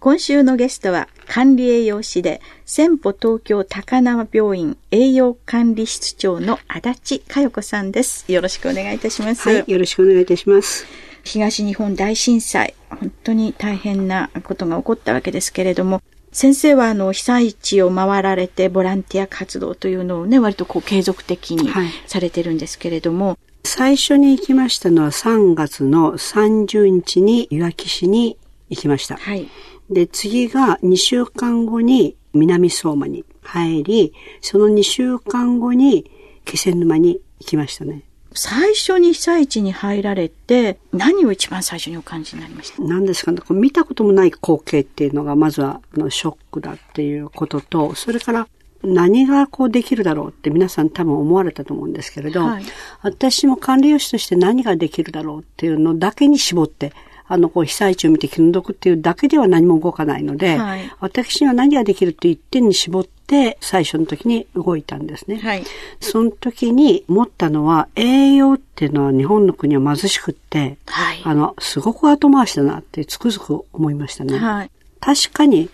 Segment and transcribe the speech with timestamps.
[0.00, 8.24] 今週のゲストは管理栄養士で、先歩東京高輪病院栄養管理室長の足立佳代子さんです。
[8.32, 9.46] よろしくお願いいたします。
[9.46, 10.86] はい、よろしくお願いいたします。
[11.22, 16.00] 東日本大震災、本当に大変なことが起こったわけですけれども、
[16.32, 21.70] 先生はあの被災地を回られてボランティア活動というのをね、割とこう継続的に
[22.06, 28.38] されてるんですけれども、はい、最初に行きましたのは3月の30日にいわき市に
[28.70, 29.16] 行きました。
[29.16, 29.46] はい。
[29.90, 36.10] で、次が2週間後に南相馬に入り、その2週間後に
[36.44, 38.02] 気仙沼に行きましたね。
[38.32, 42.82] 最初に被災地に入られて、何を一番最初にお感じになりました？
[42.82, 48.48] 何ですかね、見たこともない光景っていうのが、まずはのショックだっていうことと、それから
[48.84, 52.64] 何がこうできるだろうって皆さん多分思われたと思うんですけれど、はい、
[53.02, 56.92] 私も管理用士として何ができるだろうっていうのだけに絞って
[57.30, 65.38] あの、こう、被災地を見て気の毒っていうだけでは何も動かないので、はい、私には何ができるって一点に絞って、最初の時に動いたんですね。
[65.38, 65.62] はい、
[66.00, 74.36] その時に思ったのは、栄養っていうのは日本の国は貧しくって、はい、あの、すごく後回しだなってつくづく思いましたね。
[74.36, 75.70] はい、確かに、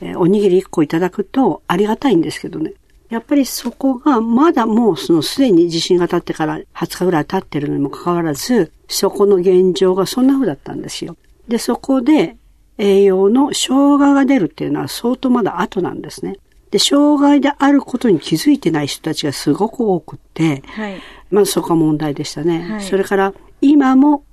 [0.00, 2.74] えー、おにぎり1個いただくとありがたいんですけどね。
[3.10, 11.16] やっぱりそこがまだもうそのすでに地震が経ってから20日ぐらい経ってるのにもかかわらず、そこの現状がそんな風だったんですよ。
[11.48, 12.36] で、そこで
[12.78, 16.36] 栄養の障害が出るっていうのは相当まだ後なんですね。
[16.70, 21.00] で、障害であることに気づいてない人たちがすごく多くって、はい、
[21.30, 22.60] まずそこが問題でしたね。
[22.60, 24.24] はい、それから今も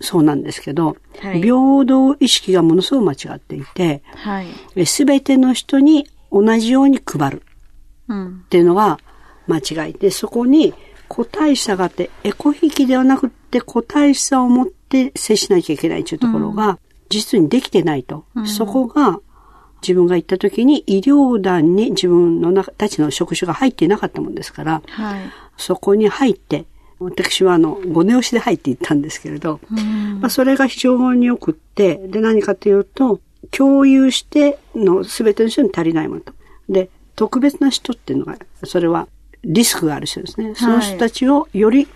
[0.00, 4.02] そうなんですけど、はい、平等意識がものすごく間違っていて、
[4.86, 7.42] す、べ、ての人に同じように配る。
[8.12, 8.98] っていうのが
[9.46, 10.74] 間違いで、そこに
[11.08, 16.78] 個体差があって、エコ引きではなくて個体差を持って接しなきゃいけないというところが、
[17.10, 18.24] 実にできてないと。
[18.34, 19.20] うん、そこが、
[19.82, 25.20] 自分が行った時に医療団に自分の中たちの職種が入っていなかったもんですから、はい、
[25.56, 26.66] そこに入って、
[27.00, 33.20] 私はあの、ご寝押しで入っていったんですけれど、うん、まあ、それが非常によくって、で、何かというと、
[33.50, 36.32] 共有しての全ての人に足りないものと。
[36.68, 39.08] で、特別な人っていうのが、それは
[39.44, 40.54] リスクがある人ですね。
[40.54, 41.88] その人たちをより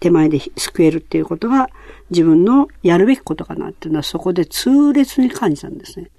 [0.00, 1.68] 手前で救えるっていうことが
[2.10, 6.10] 自分のやるべきことかなっていうのはそこで痛烈に感じたんですね。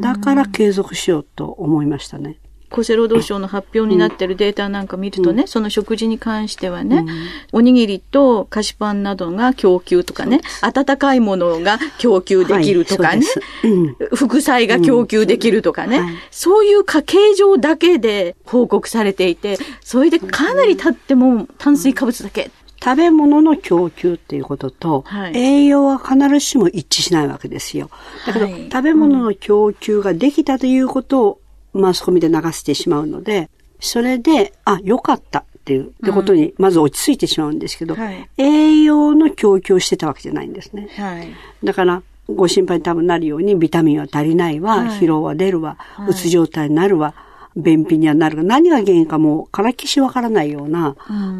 [0.00, 2.38] だから継続しようと思いましたね。
[2.70, 7.08] 厚生労働省の発表になってるデータなんか見るとね、うん、その食事に関してはね、うん、
[7.52, 13.26] おにぎりと菓子パンなどが供給とかね、温かいものが供給できるとかね、
[13.62, 22.50] はいうん、副菜が供給できるとかね、はい、そういう家計上だけで報告されていて、それでかなり経っても炭水化物だけ。
[22.80, 27.90] 食べ物の供給っていうことと、はい、栄養は必ずしも一致しないわけですよ。
[28.24, 31.40] だけど、はい、食べ物の供給ができたということを
[31.78, 33.50] マスコミで流してしまうので、
[33.80, 40.88] それで、あ、よかったっていう、ってことに、まず落ち着いてしまうんですけど、うんはい、栄養の供給をしてたわけじゃないんですね。
[40.96, 41.28] はい、
[41.62, 45.78] だから、ご心配に多分なるように、ビタミンは足りないわ、はい、疲労は出るわ、
[46.08, 47.14] うつ状態になるわ、
[47.56, 50.96] 便秘にはなるが、何が原因かもうからきしわからないような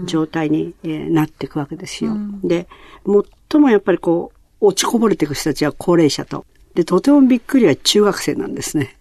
[0.06, 2.12] 状態に、えー、なっていくわけですよ。
[2.12, 2.66] うん、で、
[3.50, 6.44] 最もやっぱりこう、落ちこぼれていく人たちは高齢者と。
[6.74, 8.96] で、とてもびっくりは中学生なんですね。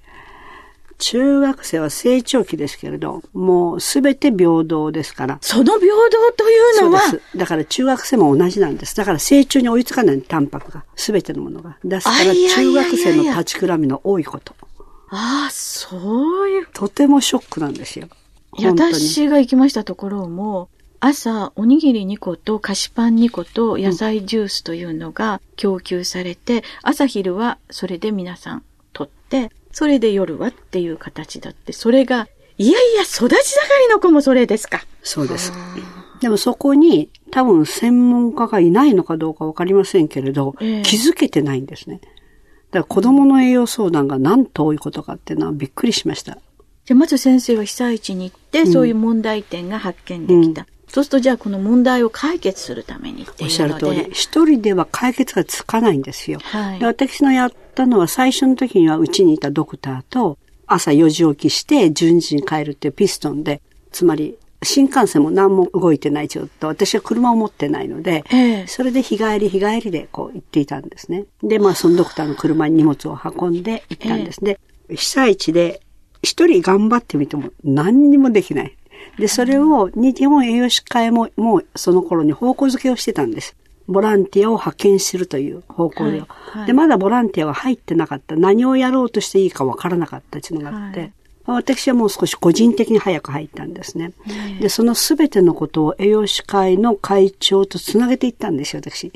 [0.98, 5.38] 中学生は成長期ですけれど、もうすべて平等ですから。
[5.42, 7.02] その平等というのは？
[7.02, 7.38] そうです。
[7.38, 8.96] だから中学生も同じなんです。
[8.96, 10.84] だから成長に追いつかないタンパクが。
[10.96, 11.78] すべてのものが。
[11.84, 14.56] ですから中学生の立ちくらみの多いこと。
[15.10, 16.68] ああ、そういう。
[16.74, 18.08] とてもショックなんですよ。
[18.60, 20.70] 私が行きましたところも、
[21.00, 28.64] 朝、おにぎり2個と菓子パン2個と野菜ジュースというのが供給されて、うん、朝昼はそれで皆さん
[28.94, 32.28] 取って、それで夜はっていう形だって、それが、
[32.58, 34.82] いやいや、育ち盛りの子もそれですか。
[35.04, 35.54] そうです。
[36.20, 42.02] でもそこに多分専門家がいないのかどうかわかりませんけれど、えー、気づけてないんですね。
[42.02, 42.10] だか
[42.72, 46.40] ら子供の栄養相談が何と多いことかっていうのはびっくりしました。
[46.86, 50.62] じゃあまず先生は被災地に行って、そういう問題点が発見できた。
[50.64, 53.44] うん、そうするとじゃあこの問題を解決するためにっていうので。
[53.44, 54.10] おっしゃる通り。
[54.14, 56.40] 一人では解決がつかないんですよ。
[56.44, 63.62] はい、で私のやったのは最初の時にはうちにいたドクターと、朝4時起きして12時に帰るっていうピストンで、
[63.92, 71.26] つまり新幹線も何も動いてないちょっと、私は車を持ってないので、ええ、それで日帰り日帰りでこう行っていたんですね。
[71.44, 74.60] で、まあそのドクターの車に荷物を運んで行ったんですね。
[74.90, 75.82] え、被災地で
[76.24, 78.77] 一人頑張ってみても何にもできない。
[79.18, 83.56] で、それを日本栄養士会ももうその頃に方向づけをしてたんです。
[83.88, 86.28] ボランティアを派遣するという方向で、はい
[86.58, 88.36] はい、で、まだボランティアは入ってなかった。
[88.36, 91.14] 何をやろうとしていいかわからなかったっていうのがあって、はい
[91.48, 94.12] 私はもう少し個人的に早く入ったんですね。
[94.60, 99.14] で、そのすべてのことを栄養士会の会長とつなげていったんですよ、私。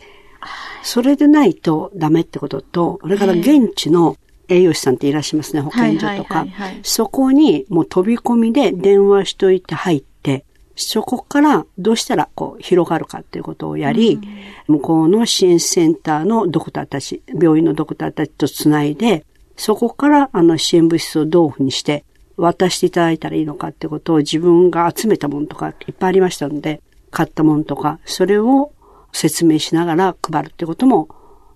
[0.81, 4.17] それでないとダメってことと、それから現地の
[4.51, 6.45] 栄養士さんっていらっしゃいますね、保健所とか。
[6.83, 10.43] そこにもう飛び込みで電話しといて入って、
[10.75, 14.19] そこからどうしたらこう広がるかっていうことをやり、
[14.67, 19.25] 向こうの支援センターのドクターたち、病院のドクターたちとつないで、
[19.55, 22.03] そこからあの支援物質をどういうふうにして
[22.35, 26.81] 渡していただいたらいいのかってことを自分が集めたものとかいっぱいありましたので、
[27.11, 28.73] 買ったものとか、それを
[29.13, 31.07] 説明しながら配るってことも、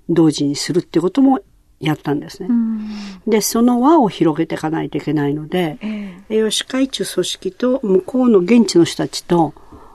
[0.08, 1.40] 同時にするってことも
[1.80, 2.50] やったんですね。
[3.27, 9.54] で、その輪を広げていかないといけないので、えー、栄養士会中組織と向こうの現地の人たちと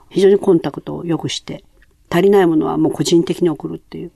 [0.09, 1.63] 非常にコンタクトを良くして、
[2.09, 4.11] 足りないものはもう個人的に送るっていう。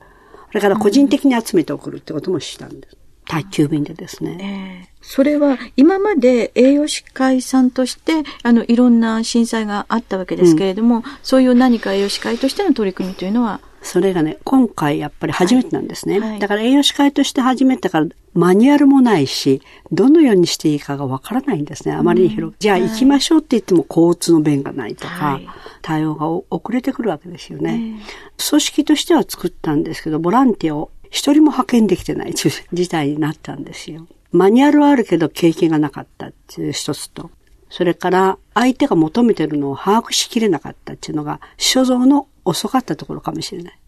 [0.50, 2.98] それから個人的に集めて送るってこともしたんです。
[3.28, 4.88] 宅急便でですね。
[4.92, 16.20] えー、それは今まで栄養士会さんとして、あの、いろんな震災があったわけですけれども、うん、そういう何か栄養士会としての取り組みというのはそれがね、今回やっぱり初めてなんですね。
[16.20, 19.62] はいはい、だから栄養士会として初めてからマニュアルもないし、
[19.92, 21.94] どのようにしていいかがわからないんですね。
[21.94, 22.56] あまりに広く。
[22.56, 25.48] うん、じゃあ行きましょうって言っても交通の便がないとか、はい、
[25.82, 28.02] 対応が遅れてくるわけですよね。
[28.50, 34.08] 組織としては作ったんですけど、ボランティアを一人も派遣できてない事態になったんですよ。
[34.32, 37.30] マニュアルはあるけど経験がなかったっていう一つと、
[37.70, 43.80] それから相手が求めてるのを把握しきれなかったっていうのが、所蔵の遅かったところかもしれない。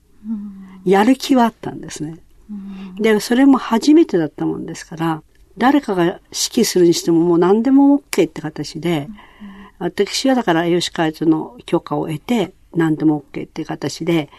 [0.86, 2.18] やる気はあったんですね。
[3.00, 5.24] で、それも初めてだったもんですから、
[5.58, 9.10] 誰かが指揮するにしてももう何でも OK って形で、
[9.80, 14.30] 私はだから栄養士会長の許可を得て、何でも OK っていう形で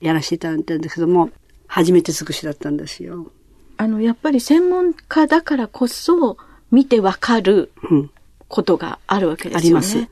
[0.00, 1.30] やらせていただいたんですけども、
[1.66, 3.30] 初めて尽くしだったんですよ。
[3.78, 6.36] あの、やっぱり専門家だからこそ
[6.70, 7.72] 見てわかる
[8.48, 9.58] ことがあるわけですよね。
[9.58, 10.08] あります。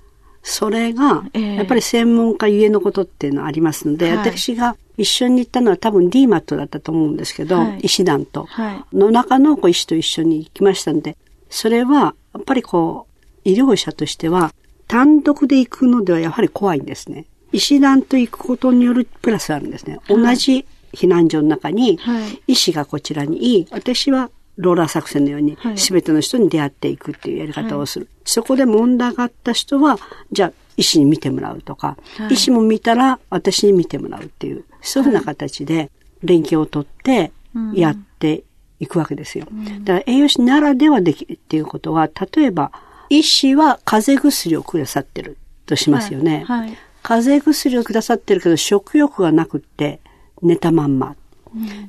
[0.46, 11.17] それが、やっぱり専門家ゆえのことっていうのはありますので、はい、私が一緒に行ったのは多分 DMAT だったと思うんですけど、はい、医師団と、はい、の中の医師と一緒に行きましたんで、
[11.49, 14.52] それは、やっぱりこう、医療者としては、
[14.87, 17.25] 単独で行くのではやはり怖いんですね。
[17.52, 19.99] 医師団と行くことによるプラスあるんですね。
[20.08, 21.99] 同じ避難所の中に、
[22.46, 28.06] 医師がこちらにいい、私はローラー作戦のように、すべての人に出会っていくっていうやり方をする。
[28.06, 29.99] はい、そこで問題があった人は、
[30.33, 35.91] じゃあ、医師に見てもらうとか、はい、医師も見たら私に見てもらうっていう、そういうふうな形で
[36.23, 37.33] 連携を取って
[37.75, 38.45] やって
[38.81, 39.47] いくわけですよ。
[39.85, 42.73] だから栄養士ならではできるっていうことは、例えば、
[43.09, 45.37] 医師は風邪薬をくださってる
[45.67, 46.45] としますよね。
[46.47, 50.01] はいはい、風邪薬をくださってるけど食欲がなくって
[50.43, 51.15] 寝たまんま。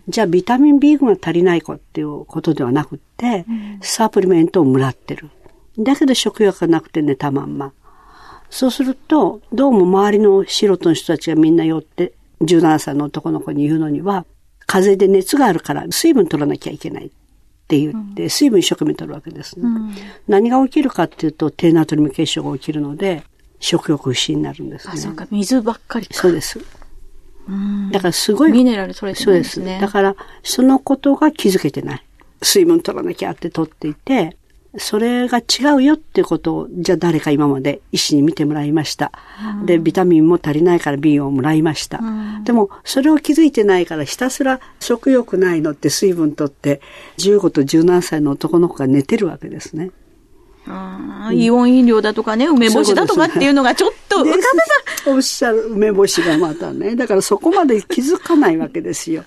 [0.08, 3.46] じゃあビタミン B 群が足りないかっていうことではなくって、
[3.82, 5.30] サプリメントをもらってる。
[5.78, 7.74] だけど食欲がなくて寝たまんま。
[8.50, 14.26] そうすると、どうも周りの素人の人たちがみんな寄って、17歳の男の子に言うのには、
[14.68, 17.10] 風邪で熱があるから水分取らなきゃいけないっ
[17.68, 19.66] て言って、水分一生懸命取るわけですね。
[19.66, 19.96] うん、
[20.28, 23.24] 何が起きるかっていうと、低ナトリウム結晶が起きるので、
[23.60, 24.94] 食欲不振になるんですね。
[24.96, 26.60] あ、そうか、水ばっかりそうです。
[27.92, 28.52] だからすごい。
[28.52, 29.66] ミネラル取れてるんですね。
[29.66, 29.82] そうです。
[29.82, 32.04] だから、そのことが気づけてない。
[32.42, 34.38] 水分取らなきゃって取っていて、
[34.78, 39.12] それが違うよってことを、じゃあ誰か今まで医師に見てもらいました。
[39.60, 42.00] うん、で、ビタミンも足りないから B をもらいました。
[42.00, 46.82] うん、でも、それを気づいてないからひたすら食欲ないのって水分取って、
[47.18, 49.92] 15と17歳の男の子が寝てるわけですね。
[50.68, 54.42] あイオン飲料だとかね、梅干しだとかっていうのがちょっと浮かべ
[55.04, 55.12] た。
[55.12, 56.96] おっしゃる梅干しがまたね。
[56.96, 59.24] だからそこまで気づかないわけですよ。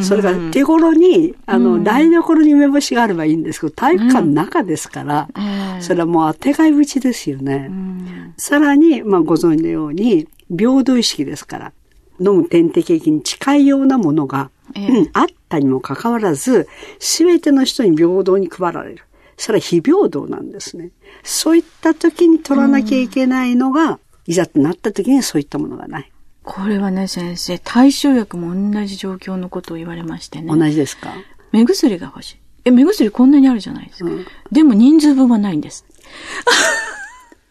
[0.00, 7.66] それから手頃に、あの、うん、台所に梅干しがあればいいんですけど、体育館の中ですから、うん、それはもう当てがいぶちですよね。
[7.68, 11.72] うん、さらに、まあご存知のように、平等意識ですから、
[12.20, 19.04] 飲む点滴液に近いようなものが、うん、あったにもかかわらず、すべての人に平等に配られる。
[19.42, 20.90] それは非平等なんですね。
[21.24, 26.12] そういった時に取らなきゃいけないのが、いざとなった時にそういったものがない。
[26.44, 30.46] これはね、先生、大衆薬も同じ状況のことを言われましてね。
[30.46, 31.12] 同じですか？
[31.50, 32.36] 目薬が欲しい。
[32.66, 34.10] え、目薬こんなにあるじゃないですか。
[34.10, 35.84] うん、でも人数分はないんです。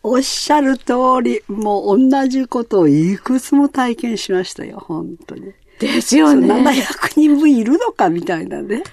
[0.01, 5.51] おっしゃる通り、もう同じことをいくつも体験しましたよ、本当に。
[5.87, 6.47] ですよね。
[6.47, 8.83] 700人分いるのかみたいなね。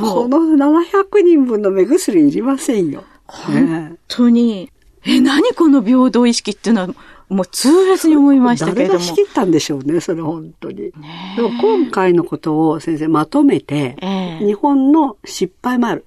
[0.00, 3.04] この700人分の目薬いりませんよ。
[3.26, 4.70] 本当に。
[5.04, 6.88] え、何この平等意識っていうのは、
[7.28, 8.98] もう痛烈に思いましたけれども。
[8.98, 10.76] 誰が仕切ったんでしょうね、それ本当に。
[10.76, 10.92] で
[11.42, 16.04] も今回のことを先生まとめて、えー、日本の失敗もある。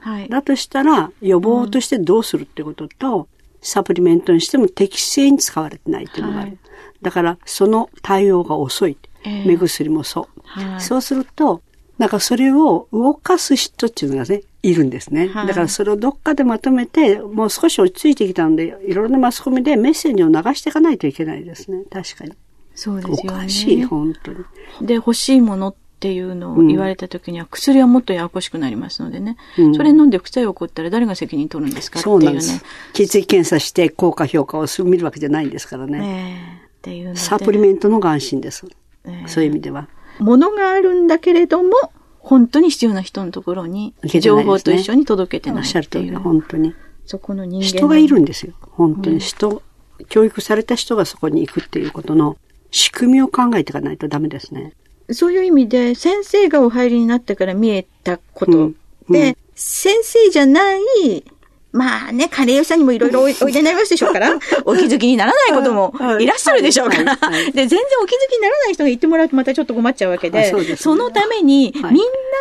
[0.00, 3.26] はい、だとしたら予防としてどうするってことと、うん、
[3.60, 6.50] サプリメントにしても適正に使われてないっていうのがある。
[6.50, 6.58] はい、
[7.02, 8.96] だからその対応が遅い。
[9.28, 10.40] えー、目薬もそう。
[10.44, 11.62] はい、そうすると、
[11.98, 15.28] なんかそれを動かす人っていうのがね、いるんですね。
[15.28, 21.82] はい、だからそれをどっかでまとめて、もう少し落ち着いてきたんで、いろいろなマスコミでメッセージを流していかないといけないですね。
[21.90, 22.32] 確かに。
[22.74, 23.22] そうですよね。
[23.24, 24.38] おかしい、本当に。
[24.82, 29.36] で、欲しいものっていうのを言われた時には、薬はもっとややこしくなりますのでね。
[29.58, 32.20] うん、それ飲んで副作用起こったら誰が責任取るんですかっていうね。
[32.20, 32.64] そうなんです。
[32.92, 36.60] 血液検査して効果評価をすぐ見るわけじゃないんですからね。
[36.62, 38.64] えー、っていうサプリメントのが安心です。
[39.04, 39.88] えー、そういう意味では。
[40.18, 41.70] ものがあるんだけれども、
[42.18, 46.18] 本当に必要な人のところに、情報と一緒に届けてないっていう。
[46.18, 46.74] 本当に。
[47.06, 47.66] そこの人間。
[47.66, 48.52] 人がいるんですよ。
[48.60, 49.62] 本当に人、
[49.98, 52.36] うん、教育された人がそこに行くっていうことの
[52.70, 54.74] 仕組みを考えていかないとダメですね。
[55.10, 61.24] そういう意味で、先生がお入りになってから見えたことで、うんうん、先生じゃない
[61.72, 64.34] まあね、カレー屋さんにもいろいろ おいでになりますでしょうから、
[64.64, 66.26] お気づきにならないことも い。
[66.26, 67.16] らっしゃるでしょうから、
[67.52, 71.84] で、全然お気づきにならない人が言ってもらうとまたちょっと困っちゃうわけで、そでね、そのために、みん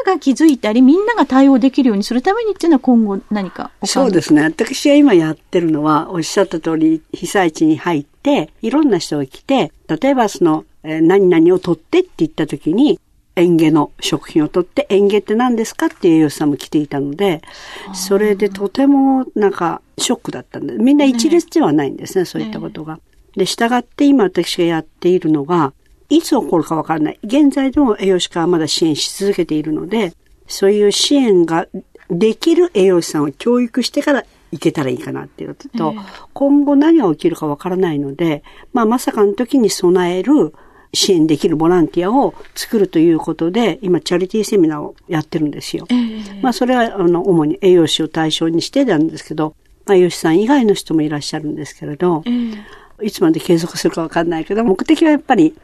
[0.06, 4.44] なが気づいたり、みんなが対応できるようにするためにっていうのは今後何かそうですね。
[4.44, 13.00] 私が今やってるのは、おっしゃった通り、被災地に入って、いろんな人が来て、例えばその、えー、何々を取ってって言った時に、
[13.38, 17.42] 園芸の食品をとって園芸って何ですかっていう栄養士さんも来ていたので、
[17.94, 23.00] それでとてもなんかショックだったんで、みんな一列ではないんですね、ねそういったことが。
[23.36, 25.74] で、従って今私がやっているのが、
[26.10, 27.20] いつ起こるかわからない。
[27.24, 30.14] 現在でも栄養士からまだ支援し続けているので、
[30.48, 31.68] そういう支援が
[32.10, 40.54] できる栄養士さんを教育してからいけたらいいかなっていうのと、えー、今後何が起きるかわからないので、まあまさかの時に備える
[40.94, 45.86] 支援できるボランティアを作るということで、今、チャリティーセミナーをやってるんですよ。
[45.90, 52.58] えー、まあ、それは、あの、主に栄養士を対象にしてなんですけど、まあ、栄養士さん以外の人もいらっしゃるんですけれど、えー、
[53.04, 55.56] いつまで継続するかわかんないけど、目的はやっぱり、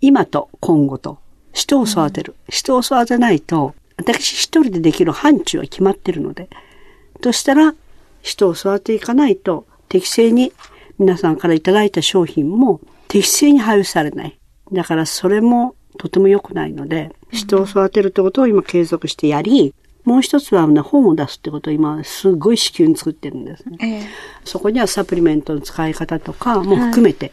[0.00, 1.18] 今と今後と、
[1.52, 2.34] 人を育てる。
[2.48, 6.48] うん、人を育てないと、私一人でできる範疇は決まってるので、
[7.20, 7.74] としたら、
[8.22, 10.52] 人を育てていかないと、適正に
[10.98, 14.39] 皆さんからいただいた商品も適正に配布されない。
[14.72, 19.74] だからそれもとても良くないので、人を育てるってことを今継続してやり、
[20.04, 27.32] もう一つは、ね、本を出すってことを今すごい至急に作ってるんですね、えー、そこにはサプリメントの使い方とかも含めて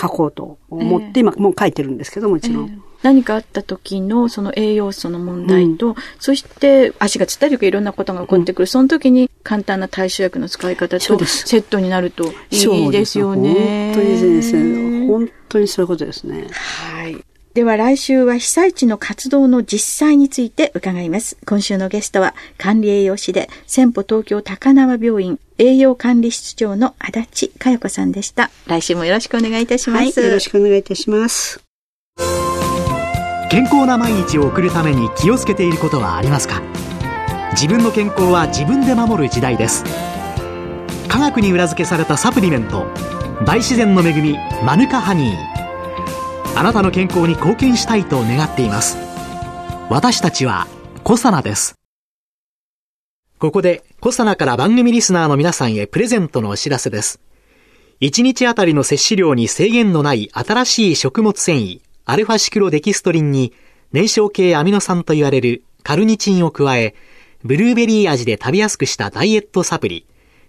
[0.00, 2.64] 書こうと思って、今もう書いてるんですけどもちろん。
[2.64, 13.94] えー何かあった時のその栄養素の問題と、うん、そして足がつったりとかいろんなことが起こってくる、うん、その時に簡単な対処薬の使い方とセットになるといいですよね。
[13.94, 16.48] 本当に先生、本当にそういうことですね。
[16.50, 17.24] はい。
[17.54, 21.38] では来週は被災地の活動の実際について伺います。
[21.46, 28.50] 今週のゲストは管理栄養士で先歩東京高輪病院栄養管理室長の足立佳代子さんでした。
[28.66, 30.20] 来週もよろしくお願いいたします。
[30.20, 31.65] はい、よろしくお願いいたします。
[33.48, 36.62] 健康な毎日を送るために気をつけていることはありますか？
[37.52, 39.84] 自分の健康は自分で守る時代です。
[41.08, 42.86] 科学に裏付けされたサプリメント
[43.46, 46.58] 大自然の恵みマヌカハニー。
[46.58, 48.98] あなたの健康に貢献したいと願っています。
[49.88, 50.66] 私たちは
[51.04, 51.76] コサナです。
[53.38, 57.20] ここでコサナから番組リスナーの皆さんへプレゼントのお知らせです。
[58.00, 63.52] 1日あたりの摂取量に制限のない新しい食物繊維アルファシクロデキストリンに
[63.90, 66.94] 燃焼系アミノ酸と言われるカルニチンを加え、
[67.42, 70.06] ブルーベリー味で食べやすくしたダイエットサプリ、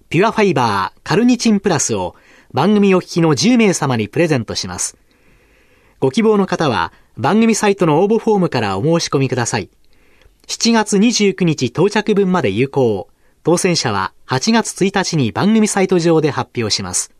[0.09, 2.15] ピュアファイバーカルニチンプラスを
[2.53, 4.97] 番組お聞きの10名様にプレゼントします。
[5.99, 9.71] ご希望の方は番組サイトの応募フォームからお申し込みください。
[10.45, 13.09] 7月29日到着分まで有効。
[13.43, 17.11] 当選者は8月1日に番組サイト上で発表します。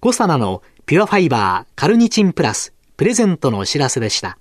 [0.00, 4.38] コサナのピュアファイバーカルニチンプラスプレゼントのお知らせでした。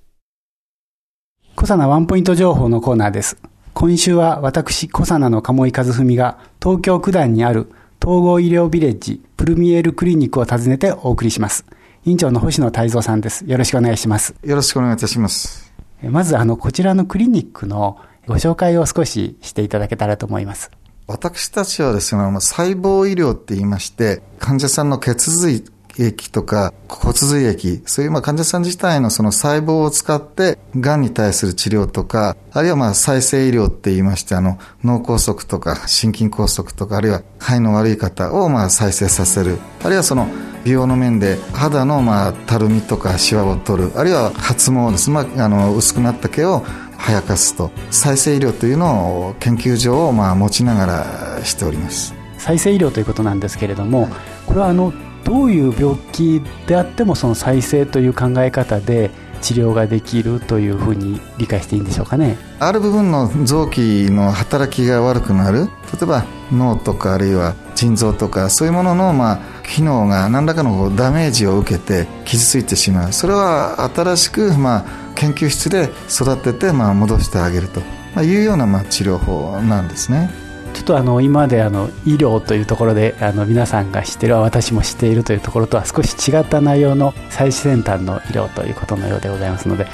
[1.57, 3.35] コサナワンポイント情報のコーナーです。
[3.73, 7.69] 今週は私、コサナの鴨井和文が東京九段にある
[8.01, 11.65] 統合医療ビレッジプルミエールクリニックを訪ねてお送りします。
[12.05, 13.43] 院長の星野泰造さんです。
[13.45, 14.33] よろしくお願いします。
[14.41, 15.73] よろしくお願いいたします。
[16.01, 20.71] まず、あの、こちらのクリニックのご紹介を少ししていただけたらと思います。
[21.07, 25.61] 私たちはですね、細胞医療って言いまして、患者さんの血髄
[25.99, 39.57] 液とか骨髄液、そういうまあ患者さん自体のその細胞を使って、癌に対する治療とか、あるいはまあ再生医療って言いまして、あの、脳梗塞とか心筋梗塞とか、あるいは肺の悪い方をまあ再生させる。
[39.83, 40.27] あるいはその、
[40.63, 43.91] 美容の面で肌のまあたるみとかシワを取る。
[43.95, 45.11] あるいは発毛です。
[45.11, 46.65] まあ、あの、薄くなった毛を
[46.97, 47.71] 早かすと。
[47.91, 52.15] 再生医療というのを研究所をまあ持ちながらしております。
[52.39, 54.09] 再生医療ということなんですけれども、
[54.47, 54.91] これはあの
[55.25, 62.37] どういう病気であってもその再生という考え方で治療ができるというふうに理解していいんでしょうかね。
[62.59, 65.65] ある部分の臓器の働きが悪くなる。
[65.65, 65.69] 例
[66.03, 73.13] えば脳とかあるいは腎臓とかそういうもののまあ機能が何らかのダメージを受けて傷ついてしまう。
[73.13, 77.81] それは新しくまあ研究室で育ててまあ戻してあげると。
[78.23, 80.44] いうようなまあ治療法なんですね。
[80.75, 89.87] ちょっとあの今まであの医療というところであの皆さんが知ってる私も知っているというところとは少し違った内容の最先端の医療ということのようでございますので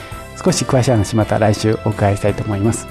[0.44, 2.88] 少し詳しい話また来週お伺いしたいと思います。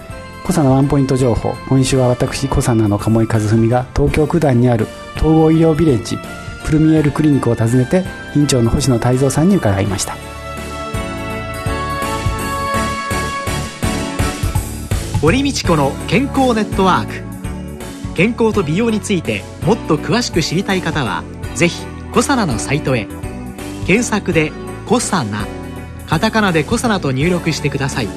[0.47, 6.17] コサナワンポイント情報今週は私コサナの鴨井和文が東京九段にある統合医療ビレッジ
[6.65, 8.05] プルミエールクリニックを訪ねて
[8.37, 10.17] 院長の星野泰造さんに伺いました。
[15.21, 17.30] 堀道子の健康ネットワーク。
[18.15, 21.25] 健康と美容についてもっと詳しく知りたい方は
[21.55, 23.07] ぜひコサナのサイトへ。
[23.87, 24.53] 検索で
[24.87, 25.47] 「コサナ」
[26.07, 28.09] カタカナで「コサナ」と入力してください。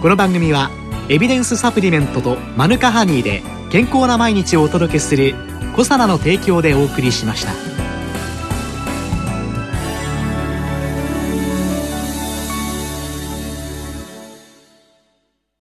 [0.00, 0.70] この番組は
[1.08, 5.34] エビデンスサプリメントとマヌカハニーで健康な毎日をお届けする
[5.76, 7.71] 「コサナの提供」でお送りしました。